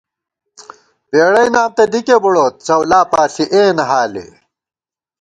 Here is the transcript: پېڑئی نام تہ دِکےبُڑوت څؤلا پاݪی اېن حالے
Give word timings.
پېڑئی 1.09 1.47
نام 1.55 1.69
تہ 1.75 1.83
دِکےبُڑوت 1.91 2.53
څؤلا 2.65 3.01
پاݪی 3.11 3.45
اېن 3.53 3.77
حالے 3.89 4.25